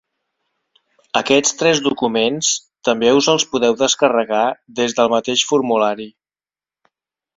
[1.19, 2.49] Aquests tres documents
[2.89, 4.43] també us els podeu descarregar
[4.81, 6.09] des del mateix formulari.